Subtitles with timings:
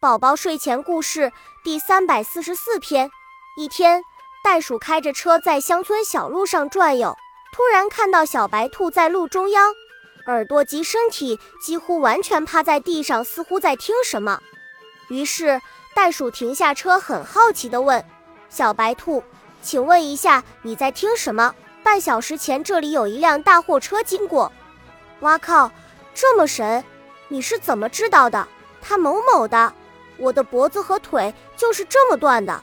[0.00, 1.30] 宝宝睡前故事
[1.62, 3.10] 第三百四十四篇。
[3.54, 4.02] 一天，
[4.42, 7.14] 袋鼠开着车在乡村小路上转悠，
[7.52, 9.74] 突然看到小白兔在路中央，
[10.24, 14.40] 耳朵及身体几乎完全趴在地上，似乎在听什么。
[15.10, 15.60] 于是，
[15.94, 18.02] 袋鼠停下车，很好奇地问
[18.48, 19.22] 小白兔
[19.60, 21.54] ：“请问一下，你在听什么？
[21.82, 24.50] 半小时前这里有一辆大货车经过。”
[25.20, 25.70] 哇靠，
[26.14, 26.82] 这么神！
[27.28, 28.48] 你是怎么知道的？
[28.80, 29.74] 它某某的。
[30.20, 32.62] 我的脖子和腿就是这么断的。